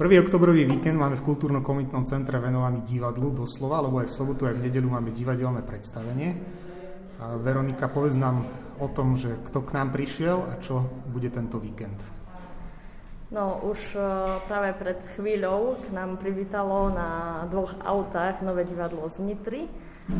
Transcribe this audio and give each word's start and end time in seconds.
Prvý 0.00 0.16
oktobrový 0.16 0.64
víkend 0.64 0.96
máme 0.96 1.12
v 1.20 1.28
kultúrno-komitnom 1.28 2.08
centre 2.08 2.40
venovaný 2.40 2.80
divadlu 2.88 3.36
doslova, 3.36 3.84
lebo 3.84 4.00
aj 4.00 4.08
v 4.08 4.16
sobotu, 4.16 4.48
aj 4.48 4.56
v 4.56 4.64
nedelu 4.64 4.88
máme 4.88 5.12
divadelné 5.12 5.60
predstavenie. 5.60 6.40
A 7.20 7.36
Veronika, 7.36 7.84
povedz 7.84 8.16
nám 8.16 8.48
o 8.80 8.88
tom, 8.88 9.20
že 9.20 9.36
kto 9.44 9.60
k 9.60 9.76
nám 9.76 9.92
prišiel 9.92 10.40
a 10.48 10.56
čo 10.56 10.88
bude 11.04 11.28
tento 11.28 11.60
víkend. 11.60 12.00
No 13.28 13.60
už 13.60 13.92
e, 13.92 14.00
práve 14.48 14.72
pred 14.80 15.04
chvíľou 15.20 15.76
k 15.76 15.92
nám 15.92 16.16
privítalo 16.16 16.88
na 16.88 17.44
dvoch 17.52 17.76
autách 17.84 18.40
nové 18.40 18.64
divadlo 18.64 19.04
z 19.04 19.20
Nitry 19.20 19.68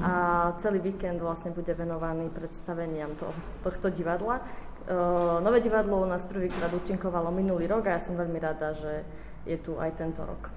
a 0.04 0.12
celý 0.60 0.84
víkend 0.84 1.24
vlastne 1.24 1.56
bude 1.56 1.72
venovaný 1.72 2.28
predstaveniam 2.28 3.16
to, 3.16 3.32
tohto 3.64 3.88
divadla. 3.88 4.44
E, 4.84 4.92
nové 5.40 5.64
divadlo 5.64 6.04
u 6.04 6.06
nás 6.06 6.20
prvýkrát 6.28 6.68
účinkovalo 6.68 7.32
minulý 7.32 7.64
rok 7.64 7.88
a 7.88 7.96
ja 7.96 8.00
som 8.04 8.12
veľmi 8.12 8.36
rada, 8.36 8.76
že 8.76 9.08
je 9.44 9.56
tu 9.60 9.76
aj 9.80 9.96
tento 9.96 10.24
rok. 10.24 10.50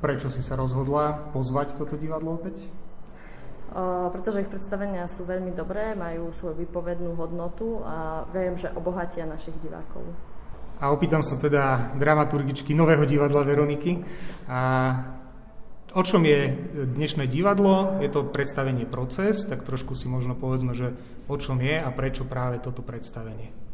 Prečo 0.00 0.32
si 0.32 0.40
sa 0.40 0.56
rozhodla 0.56 1.32
pozvať 1.32 1.76
toto 1.76 2.00
divadlo 2.00 2.40
opäť? 2.40 2.64
O, 3.70 4.10
pretože 4.10 4.42
ich 4.42 4.50
predstavenia 4.50 5.06
sú 5.06 5.22
veľmi 5.22 5.54
dobré, 5.54 5.94
majú 5.94 6.34
svoju 6.34 6.66
vypovednú 6.66 7.14
hodnotu 7.14 7.84
a 7.86 8.26
viem, 8.32 8.58
že 8.58 8.72
obohatia 8.74 9.28
našich 9.28 9.54
divákov. 9.62 10.02
A 10.80 10.90
opýtam 10.90 11.20
sa 11.20 11.36
teda 11.36 11.92
dramaturgičky 12.00 12.72
nového 12.72 13.04
divadla 13.04 13.44
Veroniky. 13.44 14.00
A 14.48 14.60
o 15.92 16.02
čom 16.02 16.24
je 16.24 16.56
dnešné 16.88 17.28
divadlo? 17.28 18.00
Je 18.00 18.08
to 18.08 18.24
predstavenie 18.24 18.88
proces, 18.88 19.44
tak 19.44 19.62
trošku 19.68 19.92
si 19.92 20.08
možno 20.08 20.32
povedzme, 20.32 20.72
že 20.72 20.96
o 21.28 21.36
čom 21.36 21.60
je 21.60 21.76
a 21.76 21.88
prečo 21.92 22.24
práve 22.24 22.58
toto 22.64 22.80
predstavenie. 22.80 23.69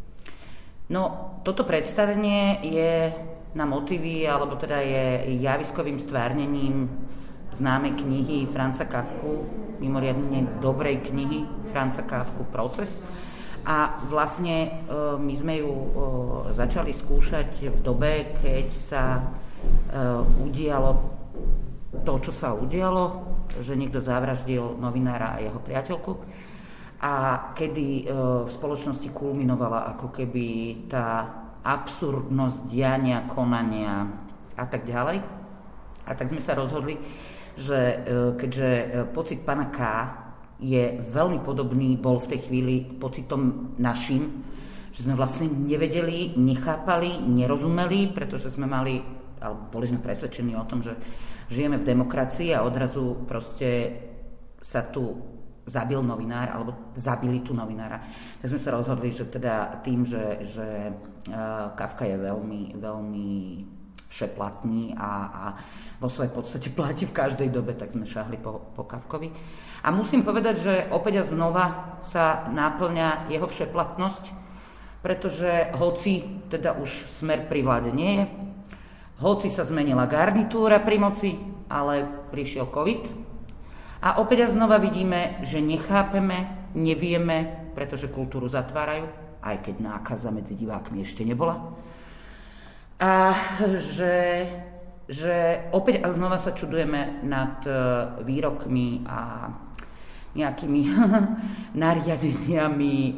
No, 0.86 1.34
toto 1.42 1.66
predstavenie 1.66 2.62
je 2.62 3.10
na 3.58 3.66
motivy, 3.66 4.22
alebo 4.22 4.54
teda 4.54 4.78
je 4.78 5.34
javiskovým 5.42 5.98
stvárnením 5.98 6.86
známej 7.56 7.98
knihy 8.04 8.46
Franca 8.52 8.84
Kafku, 8.86 9.48
mimoriadne 9.82 10.62
dobrej 10.62 11.10
knihy 11.10 11.42
Franca 11.72 12.06
Kafku 12.06 12.44
Proces. 12.52 12.92
A 13.66 13.98
vlastne 14.06 14.56
e, 14.62 14.70
my 15.18 15.34
sme 15.34 15.58
ju 15.58 15.72
e, 15.74 15.88
začali 16.54 16.94
skúšať 16.94 17.66
v 17.66 17.78
dobe, 17.82 18.38
keď 18.38 18.66
sa 18.70 19.04
e, 19.18 19.22
udialo 20.46 20.90
to, 22.06 22.14
čo 22.22 22.30
sa 22.30 22.54
udialo, 22.54 23.34
že 23.58 23.74
niekto 23.74 23.98
zavraždil 23.98 24.78
novinára 24.78 25.34
a 25.34 25.42
jeho 25.42 25.58
priateľku 25.58 26.12
a 26.96 27.12
kedy 27.52 28.08
v 28.44 28.48
spoločnosti 28.48 29.12
kulminovala 29.12 29.92
ako 29.92 30.08
keby 30.08 30.46
tá 30.88 31.28
absurdnosť 31.66 32.70
diania, 32.70 33.26
konania 33.26 34.06
a 34.54 34.64
tak 34.70 34.86
ďalej. 34.86 35.18
A 36.06 36.10
tak 36.14 36.30
sme 36.30 36.38
sa 36.38 36.54
rozhodli, 36.54 36.94
že 37.58 37.74
e, 37.74 37.96
keďže 38.38 38.70
e, 38.70 38.86
pocit 39.10 39.42
pana 39.42 39.74
K 39.74 39.78
je 40.62 41.02
veľmi 41.02 41.42
podobný, 41.42 41.98
bol 41.98 42.22
v 42.22 42.36
tej 42.36 42.40
chvíli 42.46 42.86
pocitom 42.86 43.74
našim, 43.76 44.46
že 44.94 45.04
sme 45.04 45.18
vlastne 45.18 45.50
nevedeli, 45.50 46.38
nechápali, 46.38 47.20
nerozumeli, 47.20 48.14
pretože 48.14 48.54
sme 48.54 48.64
mali, 48.64 49.02
alebo 49.42 49.68
boli 49.68 49.90
sme 49.90 50.00
presvedčení 50.00 50.56
o 50.56 50.64
tom, 50.64 50.80
že 50.80 50.96
žijeme 51.50 51.82
v 51.82 51.88
demokracii 51.92 52.54
a 52.54 52.64
odrazu 52.64 53.26
proste 53.28 53.98
sa 54.62 54.86
tu 54.86 55.35
zabil 55.66 55.98
novinár, 55.98 56.48
alebo 56.54 56.94
zabili 56.94 57.42
tu 57.42 57.50
novinára. 57.52 57.98
Tak 58.38 58.54
sme 58.54 58.62
sa 58.62 58.74
rozhodli, 58.74 59.10
že 59.10 59.26
teda 59.26 59.82
tým, 59.82 60.06
že, 60.06 60.46
že 60.46 60.68
uh, 61.30 61.74
Kafka 61.74 62.06
je 62.06 62.16
veľmi, 62.16 62.78
veľmi 62.78 63.30
všeplatný 64.06 64.94
a, 64.94 65.10
a 65.26 65.44
vo 65.98 66.06
svojej 66.06 66.30
podstate 66.30 66.68
platí 66.70 67.04
v 67.04 67.16
každej 67.16 67.50
dobe, 67.50 67.74
tak 67.74 67.92
sme 67.92 68.06
šahli 68.06 68.38
po, 68.38 68.62
po 68.72 68.86
Kafkovi. 68.86 69.28
A 69.82 69.90
musím 69.90 70.22
povedať, 70.22 70.56
že 70.62 70.74
opäť 70.94 71.22
a 71.22 71.28
znova 71.28 71.98
sa 72.06 72.46
náplňa 72.48 73.28
jeho 73.28 73.50
všeplatnosť, 73.50 74.24
pretože 75.02 75.70
hoci 75.78 76.42
teda 76.50 76.78
už 76.78 77.10
smer 77.10 77.46
pri 77.50 77.60
vláde 77.62 77.90
nie 77.90 78.22
je, 78.22 78.24
hoci 79.22 79.48
sa 79.48 79.64
zmenila 79.64 80.04
garnitúra 80.10 80.82
pri 80.82 80.96
moci, 81.00 81.30
ale 81.66 82.06
prišiel 82.30 82.68
COVID, 82.68 83.02
a 84.06 84.22
opäť 84.22 84.46
a 84.46 84.54
znova 84.54 84.78
vidíme, 84.78 85.42
že 85.42 85.58
nechápeme, 85.58 86.70
nevieme, 86.78 87.66
pretože 87.74 88.06
kultúru 88.06 88.46
zatvárajú, 88.46 89.10
aj 89.42 89.66
keď 89.66 89.82
nákaza 89.82 90.30
medzi 90.30 90.54
divákmi 90.54 91.02
ešte 91.02 91.26
nebola. 91.26 91.74
A 93.02 93.34
že, 93.82 94.46
že 95.10 95.66
opäť 95.74 96.06
a 96.06 96.14
znova 96.14 96.38
sa 96.38 96.54
čudujeme 96.54 97.26
nad 97.26 97.66
e, 97.66 97.70
výrokmi 98.22 99.02
a 99.10 99.50
nejakými 100.38 100.82
nariadeniami 101.82 102.94
e, 102.94 103.12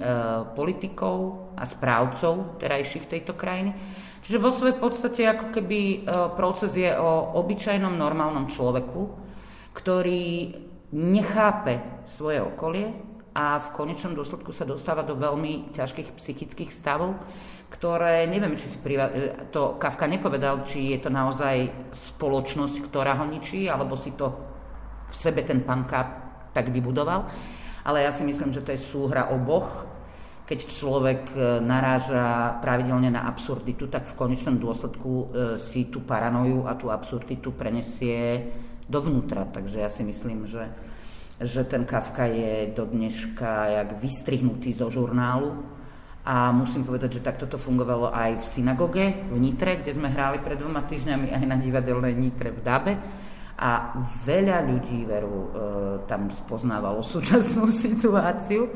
politikov 0.57 1.53
a 1.53 1.69
správcov 1.69 2.57
terajších 2.65 3.13
tejto 3.13 3.37
krajiny. 3.37 3.77
Čiže 4.25 4.41
vo 4.41 4.57
svojej 4.57 4.81
podstate 4.81 5.21
ako 5.29 5.53
keby 5.53 5.81
e, 5.85 5.97
proces 6.33 6.73
je 6.73 6.89
o 6.97 7.37
obyčajnom 7.45 7.93
normálnom 7.93 8.49
človeku, 8.49 9.29
ktorý 9.77 10.25
nechápe 10.93 12.05
svoje 12.09 12.41
okolie 12.41 12.93
a 13.37 13.61
v 13.61 13.69
konečnom 13.77 14.17
dôsledku 14.17 14.51
sa 14.51 14.67
dostáva 14.67 15.05
do 15.05 15.15
veľmi 15.15 15.71
ťažkých 15.77 16.17
psychických 16.17 16.75
stavov, 16.75 17.15
ktoré, 17.69 18.25
neviem, 18.25 18.57
či 18.57 18.67
si 18.73 18.79
priva- 18.81 19.13
e, 19.13 19.47
to 19.53 19.77
Kafka 19.77 20.09
nepovedal, 20.09 20.65
či 20.65 20.97
je 20.97 20.99
to 21.05 21.11
naozaj 21.13 21.69
spoločnosť, 21.93 22.89
ktorá 22.89 23.21
ho 23.21 23.29
ničí, 23.29 23.69
alebo 23.69 23.95
si 23.95 24.17
to 24.17 24.33
v 25.13 25.17
sebe 25.17 25.45
ten 25.45 25.63
pán 25.63 25.85
tak 26.53 26.67
vybudoval. 26.73 27.29
Ale 27.85 28.05
ja 28.05 28.13
si 28.13 28.25
myslím, 28.25 28.53
že 28.53 28.65
to 28.65 28.73
je 28.73 28.81
súhra 28.81 29.31
oboch. 29.31 29.87
Keď 30.49 30.59
človek 30.65 31.23
e, 31.37 31.41
naráža 31.61 32.57
pravidelne 32.65 33.13
na 33.13 33.29
absurditu, 33.29 33.93
tak 33.93 34.09
v 34.09 34.17
konečnom 34.17 34.57
dôsledku 34.57 35.13
e, 35.13 35.25
si 35.61 35.93
tú 35.93 36.01
paranoju 36.09 36.65
a 36.65 36.73
tú 36.75 36.89
absurditu 36.89 37.53
prenesie 37.53 38.49
dovnútra. 38.89 39.45
Takže 39.45 39.85
ja 39.85 39.93
si 39.93 40.03
myslím, 40.03 40.49
že, 40.49 40.67
že 41.39 41.63
ten 41.69 41.85
Kafka 41.85 42.27
je 42.27 42.73
do 42.73 42.89
dneška 42.89 43.79
jak 43.79 43.89
vystrihnutý 44.01 44.73
zo 44.75 44.89
žurnálu. 44.89 45.79
A 46.29 46.53
musím 46.53 46.85
povedať, 46.85 47.21
že 47.21 47.25
takto 47.25 47.49
to 47.49 47.57
fungovalo 47.57 48.13
aj 48.13 48.45
v 48.45 48.47
synagoge 48.53 49.07
v 49.33 49.37
Nitre, 49.41 49.81
kde 49.81 49.97
sme 49.97 50.13
hráli 50.13 50.45
pred 50.45 50.61
dvoma 50.61 50.85
týždňami 50.85 51.33
aj 51.33 51.45
na 51.49 51.57
divadelnej 51.57 52.13
Nitre 52.13 52.53
v 52.53 52.61
Dabe. 52.61 52.93
A 53.59 53.97
veľa 54.29 54.61
ľudí 54.69 55.09
veru 55.09 55.39
e, 55.41 55.49
tam 56.05 56.29
spoznávalo 56.29 57.01
súčasnú 57.01 57.73
situáciu. 57.85 58.69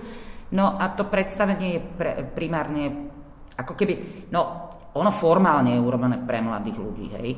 No 0.53 0.81
a 0.81 0.97
to 0.97 1.09
predstavenie 1.13 1.77
je 1.77 1.81
pre, 1.97 2.13
primárne 2.33 3.13
ako 3.53 3.77
keby, 3.77 4.27
no 4.33 4.72
ono 4.93 5.11
formálne 5.13 5.73
je 5.73 5.81
urobené 5.81 6.21
pre 6.21 6.45
mladých 6.45 6.79
ľudí, 6.79 7.07
hej 7.17 7.31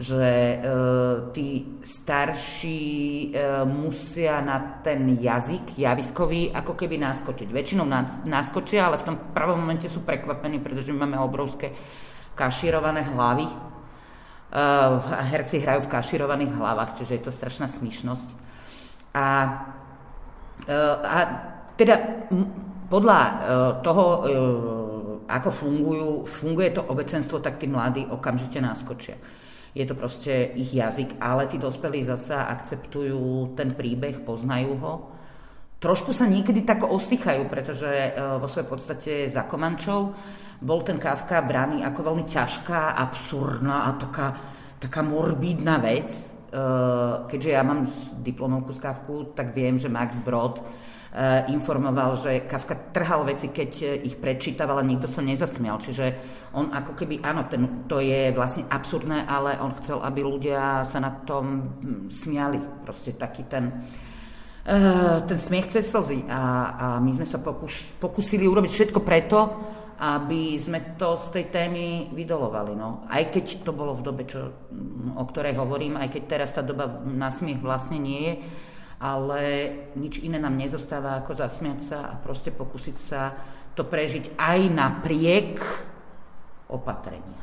že 0.00 0.16
e, 0.24 0.56
tí 1.36 1.76
starší 1.84 2.80
e, 2.80 3.28
musia 3.68 4.40
na 4.40 4.80
ten 4.80 5.20
jazyk 5.20 5.76
javiskový 5.76 6.56
ako 6.56 6.72
keby 6.72 6.96
naskočiť. 6.96 7.52
Väčšinou 7.52 7.84
naskočia, 8.24 8.88
ale 8.88 8.96
v 8.96 9.06
tom 9.12 9.16
prvom 9.36 9.60
momente 9.60 9.92
sú 9.92 10.00
prekvapení, 10.00 10.64
pretože 10.64 10.96
máme 10.96 11.20
obrovské 11.20 11.76
kaširované 12.32 13.12
hlavy. 13.12 13.44
E, 13.44 13.54
herci 15.36 15.60
hrajú 15.60 15.84
v 15.84 15.92
kaširovaných 15.92 16.56
hlavách, 16.56 16.96
čiže 16.96 17.20
je 17.20 17.24
to 17.28 17.32
strašná 17.36 17.68
smišnosť. 17.68 18.28
A, 19.12 19.26
e, 20.64 20.76
a 20.96 21.18
teda 21.76 21.96
podľa 22.88 23.20
e, 23.20 23.32
toho, 23.84 24.04
e, 24.08 24.20
ako 25.30 25.50
fungujú, 25.54 26.10
funguje 26.26 26.74
to 26.74 26.82
obecenstvo, 26.82 27.38
tak 27.38 27.62
tí 27.62 27.70
mladí 27.70 28.02
okamžite 28.10 28.58
naskočia 28.58 29.14
je 29.74 29.84
to 29.86 29.94
proste 29.94 30.50
ich 30.58 30.74
jazyk, 30.74 31.22
ale 31.22 31.46
tí 31.46 31.54
dospelí 31.54 32.02
zasa 32.02 32.50
akceptujú 32.50 33.54
ten 33.54 33.78
príbeh, 33.78 34.26
poznajú 34.26 34.74
ho. 34.82 34.94
Trošku 35.80 36.12
sa 36.12 36.28
niekedy 36.28 36.66
tak 36.66 36.84
ostýchajú, 36.84 37.48
pretože 37.48 37.88
e, 37.88 38.10
vo 38.36 38.50
svojej 38.50 38.68
podstate 38.68 39.12
za 39.32 39.48
Komančov 39.48 40.12
bol 40.60 40.84
ten 40.84 41.00
Kafka 41.00 41.40
braný 41.40 41.80
ako 41.86 42.12
veľmi 42.12 42.26
ťažká, 42.28 42.98
absurdná 43.00 43.88
a 43.88 43.90
taká, 43.96 44.26
taká 44.76 45.00
morbídna 45.00 45.80
vec. 45.80 46.10
E, 46.12 46.22
keďže 47.32 47.50
ja 47.54 47.62
mám 47.64 47.88
diplomovku 48.20 48.76
z 48.76 48.80
Kafku, 48.82 49.32
tak 49.32 49.56
viem, 49.56 49.80
že 49.80 49.88
Max 49.88 50.20
Brod 50.20 50.60
informoval, 51.50 52.22
že 52.22 52.46
Kafka 52.46 52.94
trhal 52.94 53.26
veci, 53.26 53.50
keď 53.50 53.70
eh, 53.82 54.06
ich 54.06 54.14
prečítaval 54.14 54.78
a 54.78 54.86
nikto 54.86 55.10
sa 55.10 55.18
nezasmial. 55.18 55.82
Čiže 55.82 56.06
on 56.54 56.70
ako 56.70 56.94
keby, 56.94 57.18
áno, 57.26 57.50
ten, 57.50 57.86
to 57.90 57.98
je 57.98 58.30
vlastne 58.30 58.70
absurdné, 58.70 59.26
ale 59.26 59.58
on 59.58 59.74
chcel, 59.82 59.98
aby 60.06 60.22
ľudia 60.22 60.86
sa 60.86 61.02
na 61.02 61.10
tom 61.26 61.74
hm, 61.82 62.14
smiali. 62.14 62.62
Proste 62.86 63.18
taký 63.18 63.42
ten, 63.50 63.90
uh, 64.70 65.18
ten 65.26 65.38
smiech 65.38 65.74
cez 65.74 65.90
slzy. 65.90 66.30
A, 66.30 66.42
a 66.78 66.86
my 67.02 67.10
sme 67.10 67.26
sa 67.26 67.42
pokuš, 67.42 67.98
pokusili 67.98 68.46
urobiť 68.46 68.70
všetko 68.70 69.02
preto, 69.02 69.38
aby 69.98 70.54
sme 70.62 70.94
to 70.94 71.18
z 71.18 71.26
tej 71.34 71.44
témy 71.50 72.14
vydolovali. 72.14 72.78
No. 72.78 73.04
Aj 73.10 73.26
keď 73.26 73.66
to 73.66 73.74
bolo 73.74 73.98
v 73.98 74.06
dobe, 74.06 74.22
čo, 74.30 74.70
o 75.18 75.24
ktorej 75.26 75.58
hovorím, 75.58 75.98
aj 75.98 76.08
keď 76.14 76.22
teraz 76.26 76.50
tá 76.54 76.62
doba 76.62 76.86
na 77.02 77.34
smiech 77.34 77.58
vlastne 77.58 77.98
nie 77.98 78.20
je, 78.22 78.34
ale 79.00 79.72
nič 79.96 80.20
iné 80.20 80.36
nám 80.36 80.60
nezostáva 80.60 81.24
ako 81.24 81.32
zasmiať 81.32 81.80
sa 81.88 81.98
a 82.12 82.20
proste 82.20 82.52
pokúsiť 82.52 82.96
sa 83.08 83.32
to 83.72 83.88
prežiť 83.88 84.36
aj 84.36 84.58
napriek 84.68 85.56
opatrenia. 86.68 87.40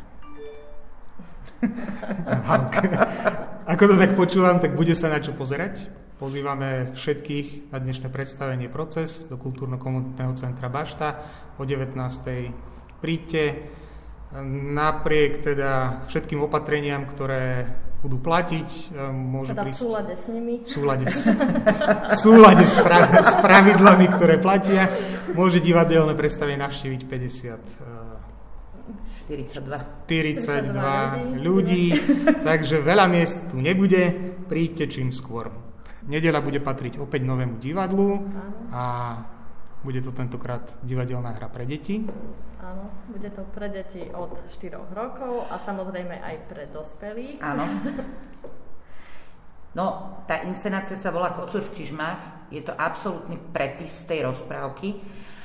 Ako 3.74 3.84
to 3.90 3.96
tak 3.98 4.14
počúvam, 4.14 4.62
tak 4.62 4.78
bude 4.78 4.94
sa 4.94 5.10
na 5.10 5.18
čo 5.18 5.34
pozerať. 5.34 5.90
Pozývame 6.22 6.94
všetkých 6.94 7.74
na 7.74 7.82
dnešné 7.82 8.14
predstavenie 8.14 8.70
Proces 8.70 9.26
do 9.26 9.42
kultúrno-komunitného 9.42 10.38
centra 10.38 10.70
Bašta 10.70 11.26
o 11.58 11.66
19. 11.66 11.98
Príďte 13.02 13.44
napriek 14.78 15.42
teda 15.42 16.04
všetkým 16.10 16.42
opatreniam, 16.46 17.06
ktoré 17.10 17.70
budú 18.02 18.18
platiť, 18.22 18.70
e, 18.94 19.10
môže 19.12 19.52
teda 19.58 19.64
prísť... 19.66 19.78
v 19.78 19.82
súlade 19.82 20.14
s 20.14 20.26
nimi. 20.30 20.56
V 20.62 20.70
súlade 20.70 21.06
s, 21.10 21.18
v 22.14 22.18
súlade 22.18 22.66
s, 22.66 22.76
pra, 22.78 23.00
s 23.22 23.34
pravidlami, 23.42 24.06
ktoré 24.14 24.36
platia, 24.38 24.86
môže 25.34 25.58
divadelné 25.62 26.14
predstavenie 26.14 26.62
navštíviť 26.62 27.02
50 27.04 28.08
42. 29.28 30.08
42 30.08 31.44
ľudí, 31.44 31.92
takže 32.48 32.80
veľa 32.80 33.12
miest 33.12 33.52
tu 33.52 33.60
nebude, 33.60 34.16
príďte 34.48 34.88
čím 34.88 35.12
skôr. 35.12 35.52
Nedela 36.08 36.40
bude 36.40 36.64
patriť 36.64 36.96
opäť 37.04 37.28
novému 37.28 37.60
divadlu 37.60 38.24
a 38.72 39.20
bude 39.88 40.04
to 40.04 40.12
tentokrát 40.12 40.68
divadelná 40.84 41.32
hra 41.32 41.48
pre 41.48 41.64
deti. 41.64 42.04
Áno, 42.60 42.92
bude 43.08 43.32
to 43.32 43.48
pre 43.56 43.72
deti 43.72 44.04
od 44.12 44.36
4 44.52 44.76
rokov 44.92 45.48
a 45.48 45.56
samozrejme 45.64 46.20
aj 46.20 46.36
pre 46.52 46.68
dospelých. 46.76 47.40
Áno. 47.40 47.64
No, 49.78 50.18
tá 50.26 50.42
inscenácia 50.42 50.98
sa 50.98 51.14
volá 51.14 51.38
Kocúr 51.38 51.62
v 51.62 51.70
Čižmách. 51.70 52.50
Je 52.50 52.66
to 52.66 52.74
absolútny 52.74 53.38
prepis 53.38 54.10
tej 54.10 54.26
rozprávky. 54.26 54.98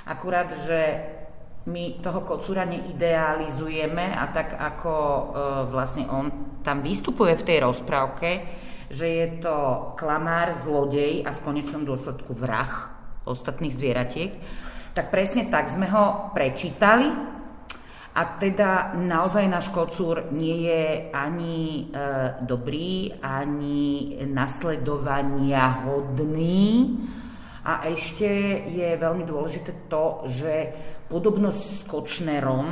Akurát, 0.09 0.49
že 0.65 0.81
my 1.69 2.01
toho 2.01 2.25
kocúra 2.25 2.65
neidealizujeme 2.65 4.09
a 4.09 4.33
tak 4.33 4.57
ako 4.57 4.95
e, 4.97 5.23
vlastne 5.69 6.09
on 6.09 6.57
tam 6.65 6.81
vystupuje 6.81 7.37
v 7.37 7.45
tej 7.45 7.59
rozprávke, 7.61 8.31
že 8.89 9.05
je 9.05 9.27
to 9.45 9.57
klamár, 10.01 10.57
zlodej 10.65 11.29
a 11.29 11.37
v 11.37 11.43
konečnom 11.45 11.85
dôsledku 11.85 12.33
vrah 12.33 12.92
ostatných 13.25 13.75
zvieratiek, 13.75 14.31
tak 14.93 15.09
presne 15.09 15.49
tak 15.49 15.73
sme 15.73 15.89
ho 15.89 16.35
prečítali. 16.37 17.09
A 18.13 18.37
teda 18.37 18.93
naozaj 18.93 19.49
náš 19.49 19.73
kocúr 19.73 20.29
nie 20.37 20.69
je 20.69 21.09
ani 21.17 21.89
e, 21.89 22.45
dobrý, 22.45 23.09
ani 23.25 24.21
nasledovania 24.29 25.89
hodný, 25.89 26.93
a 27.63 27.87
ešte 27.87 28.27
je 28.75 28.99
veľmi 28.99 29.23
dôležité 29.23 29.87
to, 29.87 30.27
že 30.27 30.55
podobnosť 31.07 31.63
s 31.63 31.81
Kočnerom 31.87 32.67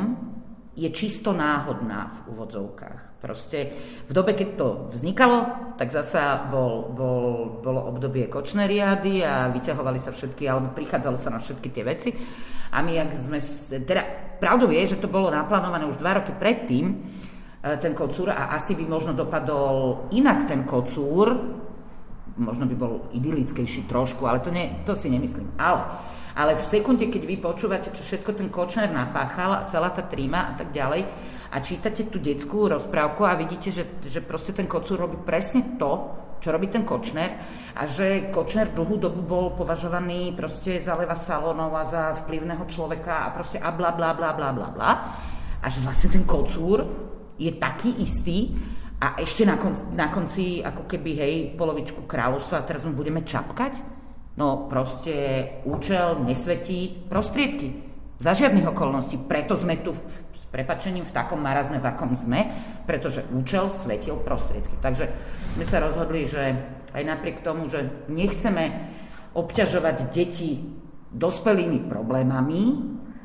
je 0.78 0.88
čisto 0.94 1.34
náhodná 1.34 2.24
v 2.26 2.36
úvodzovkách. 2.36 3.20
Proste 3.20 3.76
v 4.08 4.12
dobe, 4.16 4.32
keď 4.32 4.48
to 4.56 4.68
vznikalo, 4.96 5.44
tak 5.76 5.92
zasa 5.92 6.48
bol, 6.48 6.88
bol, 6.96 7.24
bolo 7.60 7.92
obdobie 7.92 8.32
kočneriády 8.32 9.20
a 9.20 9.52
vyťahovali 9.52 10.00
sa 10.00 10.08
všetky, 10.08 10.48
alebo 10.48 10.72
prichádzalo 10.72 11.20
sa 11.20 11.28
na 11.28 11.36
všetky 11.36 11.68
tie 11.68 11.84
veci. 11.84 12.10
A 12.72 12.80
my, 12.80 12.96
ak 12.96 13.10
sme, 13.18 13.38
teda 13.84 14.02
pravdou 14.40 14.72
je, 14.72 14.96
že 14.96 15.02
to 15.02 15.12
bolo 15.12 15.28
naplánované 15.28 15.84
už 15.84 16.00
dva 16.00 16.22
roky 16.22 16.32
predtým, 16.32 16.86
e, 16.88 16.94
ten 17.76 17.92
kocúr 17.92 18.32
a 18.32 18.56
asi 18.56 18.72
by 18.72 18.88
možno 18.88 19.12
dopadol 19.12 20.08
inak 20.16 20.48
ten 20.48 20.64
kocúr, 20.64 21.28
možno 22.40 22.64
by 22.64 22.76
bol 22.78 23.12
idylickejší 23.12 23.84
trošku, 23.84 24.24
ale 24.24 24.40
to, 24.40 24.48
nie, 24.48 24.80
to 24.88 24.96
si 24.96 25.12
nemyslím. 25.12 25.50
Ale, 25.60 25.82
ale 26.36 26.58
v 26.58 26.64
sekunde, 26.64 27.06
keď 27.10 27.22
vy 27.26 27.36
počúvate, 27.38 27.88
čo 27.94 28.02
všetko 28.04 28.30
ten 28.36 28.48
Kočner 28.52 28.90
napáchal, 28.90 29.66
celá 29.70 29.90
tá 29.90 30.06
tríma 30.06 30.52
a 30.52 30.52
tak 30.58 30.70
ďalej, 30.70 31.02
a 31.50 31.56
čítate 31.58 32.06
tú 32.06 32.22
detskú 32.22 32.70
rozprávku 32.70 33.26
a 33.26 33.34
vidíte, 33.34 33.74
že, 33.74 33.84
že 34.06 34.22
proste 34.22 34.54
ten 34.54 34.70
Kocúr 34.70 35.02
robí 35.02 35.18
presne 35.18 35.74
to, 35.74 36.14
čo 36.38 36.54
robí 36.54 36.70
ten 36.70 36.86
Kočner 36.86 37.30
a 37.74 37.84
že 37.90 38.30
Kočner 38.30 38.70
dlhú 38.70 38.96
dobu 38.96 39.20
bol 39.26 39.46
považovaný 39.58 40.32
proste 40.38 40.78
za 40.78 40.94
Leva 40.94 41.18
Salonov 41.18 41.74
a 41.74 41.84
za 41.84 42.02
vplyvného 42.24 42.64
človeka 42.70 43.26
a 43.26 43.34
proste 43.34 43.58
a 43.58 43.74
bla 43.74 43.90
bla 43.90 44.14
bla 44.14 44.30
bla 44.30 44.54
bla 44.54 44.68
bla 44.70 44.92
a 45.60 45.66
že 45.68 45.82
vlastne 45.82 46.14
ten 46.14 46.24
Kocúr 46.24 46.86
je 47.34 47.50
taký 47.58 47.98
istý 47.98 48.54
a 49.00 49.18
ešte 49.18 49.42
na 49.42 49.56
konci, 49.58 49.82
na 49.96 50.06
konci 50.12 50.44
ako 50.60 50.84
keby, 50.84 51.10
hej, 51.18 51.34
polovičku 51.56 52.04
kráľovstva 52.04 52.62
a 52.62 52.66
teraz 52.68 52.84
mu 52.86 52.92
budeme 52.92 53.24
čapkať? 53.24 53.99
No 54.38 54.70
proste 54.70 55.46
účel 55.66 56.22
nesvetí 56.22 57.06
prostriedky. 57.10 57.90
Za 58.20 58.36
žiadnych 58.36 58.68
okolností. 58.70 59.16
Preto 59.16 59.56
sme 59.56 59.80
tu 59.80 59.96
s 60.36 60.44
prepačením 60.52 61.08
v 61.08 61.14
takom 61.14 61.40
marazme, 61.40 61.80
v 61.80 61.88
akom 61.88 62.12
sme, 62.14 62.46
pretože 62.84 63.26
účel 63.32 63.72
svetil 63.72 64.20
prostriedky. 64.20 64.76
Takže 64.78 65.08
sme 65.56 65.64
sa 65.64 65.82
rozhodli, 65.82 66.28
že 66.28 66.54
aj 66.94 67.02
napriek 67.02 67.42
tomu, 67.42 67.66
že 67.66 68.06
nechceme 68.12 68.92
obťažovať 69.34 69.96
deti 70.10 70.58
dospelými 71.10 71.90
problémami, 71.90 72.62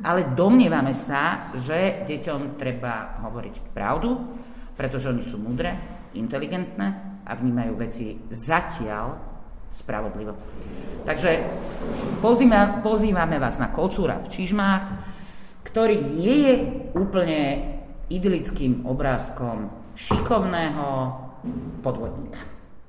ale 0.06 0.34
domnievame 0.38 0.94
sa, 0.94 1.54
že 1.58 2.06
deťom 2.06 2.62
treba 2.62 3.22
hovoriť 3.26 3.56
pravdu, 3.74 4.10
pretože 4.78 5.10
oni 5.10 5.24
sú 5.26 5.42
múdre, 5.42 5.74
inteligentné 6.14 6.88
a 7.26 7.32
vnímajú 7.34 7.74
veci 7.78 8.16
zatiaľ 8.30 9.35
spravodlivo. 9.76 10.34
Takže 11.06 11.32
pozýva, 12.24 12.82
pozývame 12.82 13.38
vás 13.38 13.60
na 13.62 13.70
kocúra 13.70 14.24
v 14.24 14.32
Čižmách, 14.32 14.84
ktorý 15.68 16.00
nie 16.02 16.38
je 16.48 16.56
úplne 16.96 17.40
idylickým 18.10 18.88
obrázkom 18.88 19.70
šikovného 20.00 20.88
podvodníka. 21.84 22.40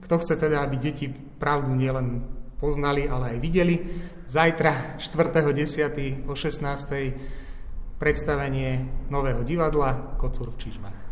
Kto 0.07 0.23
chce 0.23 0.39
teda, 0.39 0.63
aby 0.63 0.79
deti 0.79 1.11
pravdu 1.11 1.75
nielen 1.75 2.23
poznali, 2.57 3.05
ale 3.11 3.37
aj 3.37 3.39
videli, 3.43 3.77
zajtra 4.31 4.97
4.10. 5.03 6.25
o 6.25 6.33
16. 6.33 7.99
predstavenie 8.01 8.87
nového 9.13 9.45
divadla 9.45 10.17
Kocúr 10.17 10.55
v 10.55 10.61
Čižmách. 10.63 11.06